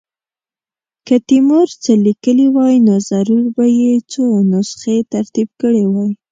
[1.07, 6.11] که تیمور څه لیکلي وای نو ضرور به یې څو نسخې ترتیب کړې وای.